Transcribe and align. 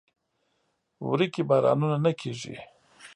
وری 1.07 1.27
کې 1.33 1.41
بارانونه 1.49 1.95
زیات 2.03 2.15
کیږي. 2.21 2.55